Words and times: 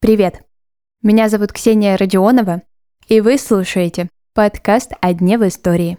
Привет! 0.00 0.42
Меня 1.02 1.28
зовут 1.28 1.52
Ксения 1.52 1.98
Родионова, 1.98 2.62
и 3.08 3.20
вы 3.20 3.36
слушаете 3.36 4.08
подкаст 4.32 4.92
«О 5.02 5.12
дне 5.12 5.36
в 5.36 5.46
истории». 5.46 5.98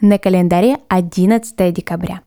На 0.00 0.18
календаре 0.18 0.78
11 0.88 1.74
декабря. 1.74 2.22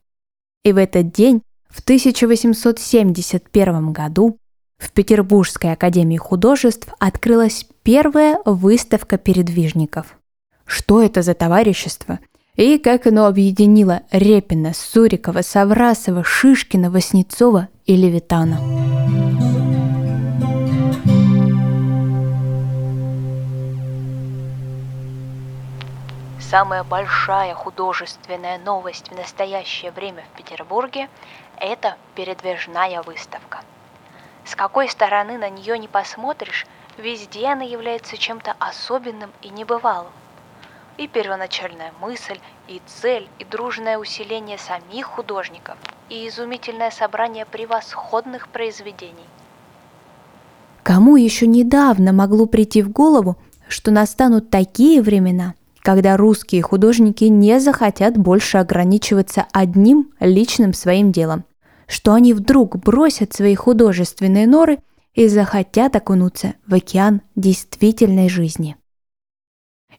И 0.64 0.72
в 0.72 0.78
этот 0.78 1.12
день, 1.12 1.42
в 1.72 1.80
1871 1.80 3.94
году, 3.94 4.38
в 4.78 4.92
Петербургской 4.92 5.74
академии 5.74 6.18
художеств 6.18 6.94
открылась 7.00 7.66
первая 7.82 8.38
выставка 8.46 9.18
передвижников. 9.18 10.20
Что 10.66 11.02
это 11.02 11.24
за 11.24 11.34
товарищество 11.34 12.20
и 12.60 12.78
как 12.78 13.08
оно 13.08 13.26
объединило 13.26 14.02
Репина, 14.12 14.74
Сурикова, 14.74 15.44
Саврасова, 15.44 16.26
Шишкина, 16.26 16.92
Васнецова 16.92 17.70
и 17.86 17.96
Левитана. 17.96 18.58
Самая 26.42 26.84
большая 26.84 27.54
художественная 27.54 28.58
новость 28.58 29.08
в 29.08 29.16
настоящее 29.16 29.92
время 29.92 30.26
в 30.34 30.38
Петербурге– 30.38 31.08
это 31.62 31.96
передвижная 32.16 33.02
выставка. 33.04 33.62
С 34.44 34.56
какой 34.56 34.90
стороны 34.90 35.38
на 35.38 35.50
нее 35.50 35.80
не 35.80 35.88
посмотришь, 35.88 36.66
везде 36.98 37.48
она 37.48 37.64
является 37.64 38.18
чем-то 38.18 38.54
особенным 38.60 39.30
и 39.42 39.48
небывалым. 39.48 40.12
И 41.00 41.08
первоначальная 41.08 41.94
мысль, 42.02 42.40
и 42.68 42.82
цель, 42.86 43.26
и 43.40 43.46
дружное 43.46 43.98
усиление 43.98 44.58
самих 44.58 45.06
художников, 45.06 45.78
и 46.10 46.28
изумительное 46.28 46.92
собрание 46.92 47.46
превосходных 47.46 48.50
произведений. 48.50 49.30
Кому 50.84 51.16
еще 51.16 51.48
недавно 51.48 52.12
могло 52.12 52.48
прийти 52.48 52.82
в 52.82 52.92
голову, 52.92 53.38
что 53.70 53.92
настанут 53.92 54.50
такие 54.50 55.02
времена, 55.02 55.54
когда 55.84 56.18
русские 56.18 56.64
художники 56.64 57.24
не 57.24 57.62
захотят 57.62 58.18
больше 58.18 58.58
ограничиваться 58.58 59.46
одним 59.54 60.12
личным 60.20 60.74
своим 60.74 61.14
делом, 61.14 61.46
что 61.88 62.14
они 62.14 62.34
вдруг 62.34 62.76
бросят 62.76 63.34
свои 63.34 63.56
художественные 63.56 64.48
норы 64.48 64.80
и 65.14 65.30
захотят 65.30 65.96
окунуться 65.96 66.56
в 66.68 66.74
океан 66.74 67.22
действительной 67.38 68.28
жизни. 68.28 68.76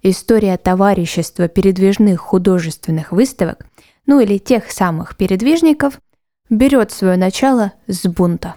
История 0.02 0.56
товарищества 0.56 1.48
передвижных 1.48 2.20
художественных 2.20 3.12
выставок, 3.12 3.66
ну 4.06 4.20
или 4.20 4.38
тех 4.38 4.70
самых 4.70 5.16
передвижников, 5.16 6.00
берет 6.48 6.90
свое 6.90 7.18
начало 7.18 7.74
с 7.86 8.06
бунта. 8.08 8.54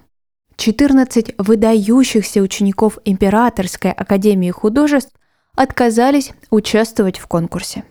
14 0.55 1.35
выдающихся 1.37 2.39
учеников 2.39 2.97
Императорской 3.03 3.91
академии 3.91 4.51
художеств 4.51 5.13
отказались 5.55 6.31
участвовать 6.49 7.17
в 7.17 7.27
конкурсе. 7.27 7.83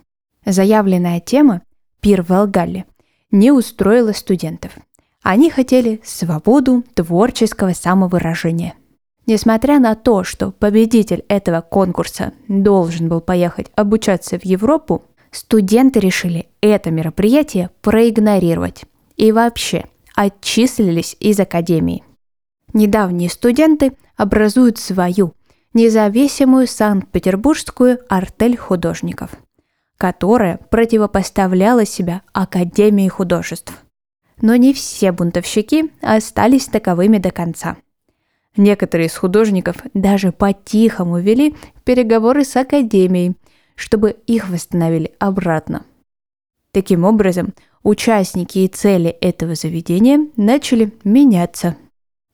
Заявленная 0.47 1.21
тема 1.21 1.61
«Пир 2.01 2.23
в 2.23 2.33
Алгалле» 2.33 2.87
не 3.31 3.53
устроила 3.53 4.13
студентов. 4.13 4.73
Они 5.23 5.51
хотели 5.51 6.01
свободу 6.05 6.85
творческого 6.95 7.75
самовыражения. 7.75 8.75
Несмотря 9.27 9.79
на 9.79 9.95
то, 9.95 10.25
что 10.25 10.51
победитель 10.51 11.25
этого 11.29 11.61
конкурса 11.61 12.33
должен 12.49 13.09
был 13.09 13.21
поехать 13.21 13.71
обучаться 13.77 14.39
в 14.39 14.45
Европу, 14.45 15.05
студенты 15.31 16.01
решили 16.01 16.49
это 16.61 16.91
мероприятие 16.91 17.71
проигнорировать 17.83 18.85
и 19.17 19.31
вообще 19.31 19.85
отчислились 20.17 21.17
из 21.21 21.39
академии. 21.39 22.05
Недавние 22.73 23.31
студенты 23.31 23.93
образуют 24.17 24.79
свою 24.79 25.35
независимую 25.73 26.67
Санкт-Петербургскую 26.67 28.01
артель 28.09 28.57
художников, 28.57 29.31
которая 29.97 30.59
противопоставляла 30.71 31.87
себя 31.87 32.23
Академии 32.33 33.09
художеств. 33.09 33.73
Но 34.41 34.57
не 34.57 34.73
все 34.75 35.13
бунтовщики 35.13 35.93
остались 36.03 36.67
таковыми 36.67 37.19
до 37.19 37.31
конца. 37.31 37.77
Некоторые 38.57 39.07
из 39.07 39.17
художников 39.17 39.77
даже 39.95 40.33
по-тихому 40.33 41.19
вели 41.19 41.57
переговоры 41.85 42.45
с 42.45 42.55
Академией, 42.57 43.35
чтобы 43.75 44.17
их 44.27 44.49
восстановили 44.49 45.15
обратно. 45.19 45.85
Таким 46.73 47.05
образом, 47.05 47.55
участники 47.83 48.59
и 48.59 48.69
цели 48.69 49.11
этого 49.11 49.55
заведения 49.55 50.29
начали 50.37 50.93
меняться. 51.05 51.77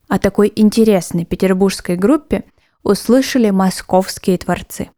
О 0.07 0.19
такой 0.19 0.51
интересной 0.55 1.25
петербургской 1.25 1.95
группе– 1.95 2.43
услышали 2.83 3.49
московские 3.49 4.37
творцы 4.37 4.89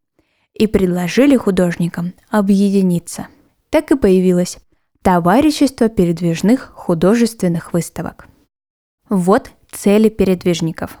и 0.54 0.66
предложили 0.66 1.36
художникам 1.36 2.14
объединиться. 2.30 3.28
Так 3.70 3.90
и 3.90 3.96
появилось 3.96 4.58
Товарищество 5.02 5.88
передвижных 5.88 6.70
художественных 6.76 7.72
выставок. 7.72 8.28
Вот 9.08 9.50
цели 9.72 10.08
передвижников. 10.08 10.98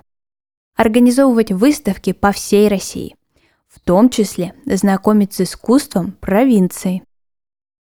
Организовывать 0.76 1.52
выставки 1.52 2.12
по 2.12 2.32
всей 2.32 2.68
России, 2.68 3.16
в 3.68 3.80
том 3.80 4.08
числе 4.08 4.54
знакомить 4.64 5.34
с 5.34 5.42
искусством 5.42 6.12
провинции. 6.12 7.02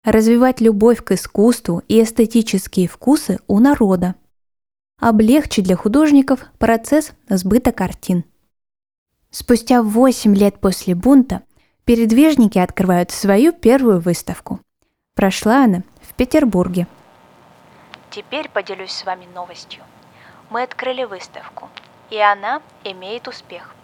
Развивать 0.05 0.61
любовь 0.61 1.05
к 1.05 1.13
искусству 1.13 1.83
и 1.89 2.03
эстетические 2.03 2.89
вкусы 2.89 3.41
у 3.47 3.59
народа. 3.59 4.15
Облегчить 5.01 5.65
для 5.65 5.77
художников 5.77 6.47
процесс 6.59 7.13
сбыта 7.29 7.73
картин– 7.73 8.25
Спустя 9.31 9.83
8 9.83 10.35
лет 10.35 10.59
после 10.59 10.95
бунта 10.95 11.43
передвижники 11.85 12.59
открывают 12.59 13.11
свою 13.11 13.53
первую 13.53 14.01
выставку. 14.01 14.61
Прошла 15.15 15.65
она 15.65 15.83
в 16.01 16.15
Петербурге. 16.15 16.87
Теперь 18.11 18.49
поделюсь 18.49 18.93
с 18.93 19.05
вами 19.05 19.27
новостью. 19.35 19.83
Мы 20.49 20.63
открыли 20.63 21.05
выставку, 21.05 21.69
и 22.11 22.19
она 22.19 22.63
имеет 22.85 23.29
успех. 23.29 23.75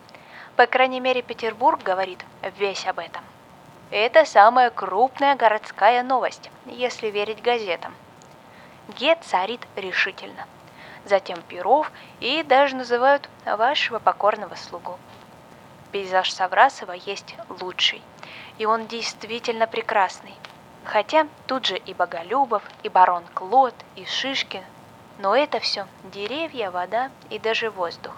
По 0.56 0.66
крайней 0.66 1.00
мере, 1.00 1.22
Петербург 1.22 1.82
говорит 1.82 2.24
весь 2.58 2.86
об 2.86 2.98
этом. 2.98 3.24
Это 3.90 4.24
самая 4.24 4.70
крупная 4.70 5.36
городская 5.36 6.02
новость, 6.02 6.50
если 6.66 7.08
верить 7.08 7.42
газетам. 7.42 7.94
Ге 8.98 9.16
царит 9.16 9.60
решительно. 9.76 10.46
Затем 11.04 11.40
Перов 11.42 11.90
и 12.20 12.42
даже 12.42 12.76
называют 12.76 13.28
вашего 13.44 13.98
покорного 13.98 14.54
слугу 14.54 14.98
пейзаж 15.94 16.32
Саврасова 16.32 16.91
есть 16.91 17.36
лучший. 17.60 18.02
И 18.58 18.66
он 18.66 18.88
действительно 18.88 19.68
прекрасный. 19.68 20.34
Хотя 20.82 21.28
тут 21.46 21.66
же 21.66 21.78
и 21.78 21.94
Боголюбов, 21.94 22.64
и 22.82 22.88
барон 22.88 23.22
Клод, 23.32 23.76
и 23.94 24.04
Шишкин. 24.04 24.64
Но 25.19 25.36
это 25.36 25.60
все 25.60 25.86
деревья, 26.12 26.70
вода 26.70 27.10
и 27.30 27.38
даже 27.38 27.70
воздух. 27.70 28.12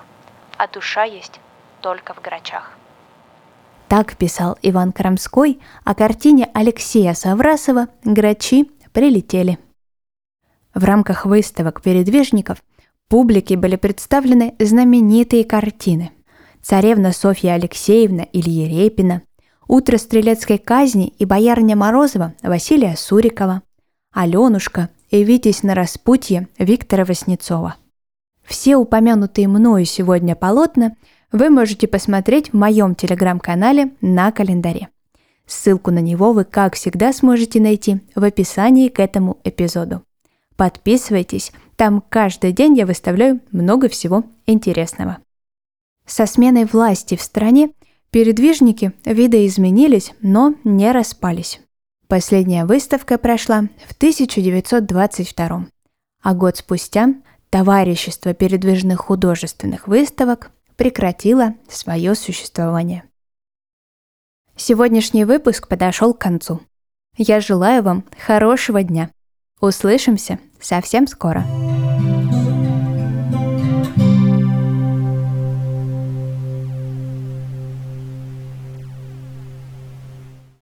А 0.57 0.67
душа 0.67 1.05
есть 1.05 1.41
только 1.83 2.15
в 2.15 2.23
грачах. 2.23 2.73
Так 3.89 4.17
писал 4.17 4.59
Иван 4.63 4.93
Крамской 4.93 5.61
о 5.85 5.95
картине 5.95 6.51
Алексея 6.55 7.15
Саврасова 7.15 7.89
«Грачи 8.05 8.71
прилетели». 8.93 9.59
В 10.75 10.85
рамках 10.85 11.25
выставок 11.25 11.83
передвижников 11.83 12.59
публике 13.09 13.57
были 13.57 13.77
представлены 13.77 14.55
знаменитые 14.59 15.45
картины 15.45 16.11
царевна 16.67 17.13
Софья 17.13 17.53
Алексеевна 17.53 18.27
Ильи 18.33 18.67
Репина, 18.69 19.23
утро 19.69 19.99
стрелецкой 19.99 20.59
казни 20.59 21.07
и 21.17 21.25
боярня 21.25 21.77
Морозова 21.77 22.35
Василия 22.43 22.97
Сурикова, 22.97 23.63
Аленушка 24.13 24.89
и 25.11 25.25
Витязь 25.25 25.63
на 25.63 25.75
распутье 25.75 26.49
Виктора 26.59 27.05
Васнецова. 27.05 27.77
Все 28.45 28.77
упомянутые 28.77 29.49
мною 29.49 29.85
сегодня 29.85 30.35
полотна 30.37 30.97
вы 31.33 31.51
можете 31.51 31.89
посмотреть 31.89 32.51
в 32.51 32.57
моем 32.57 32.95
телеграм-канале 32.95 33.91
на 34.01 34.31
календаре. 34.31 34.89
Ссылку 35.47 35.91
на 35.91 36.01
него 36.01 36.33
вы, 36.33 36.45
как 36.45 36.75
всегда, 36.75 37.13
сможете 37.13 37.61
найти 37.61 38.01
в 38.15 38.25
описании 38.25 38.89
к 38.89 39.01
этому 39.01 39.39
эпизоду. 39.45 40.03
Подписывайтесь, 40.57 41.53
там 41.77 42.03
каждый 42.09 42.53
день 42.53 42.77
я 42.77 42.87
выставляю 42.87 43.41
много 43.53 43.89
всего 43.89 44.25
интересного. 44.47 45.19
Со 46.07 46.27
сменой 46.27 46.65
власти 46.65 47.17
в 47.17 47.23
стране 47.23 47.71
передвижники 48.11 48.93
видоизменились, 49.05 50.13
но 50.23 50.55
не 50.65 50.91
распались. 50.93 51.61
Последняя 52.09 52.65
выставка 52.65 53.19
прошла 53.19 53.63
в 53.87 53.93
1922 53.93 55.67
а 56.23 56.35
год 56.35 56.57
спустя 56.57 57.15
Товарищество 57.51 58.35
передвижных 58.35 58.99
художественных 59.01 59.87
выставок 59.87 60.51
прекратило 60.75 61.55
свое 61.69 62.15
существование. 62.15 63.05
Сегодняшний 64.57 65.25
выпуск 65.25 65.69
подошел 65.69 66.13
к 66.13 66.19
концу. 66.19 66.61
Я 67.17 67.41
желаю 67.41 67.83
вам 67.83 68.05
хорошего 68.19 68.83
дня. 68.83 69.11
Услышимся 69.61 70.41
совсем 70.61 71.07
скоро. 71.07 71.47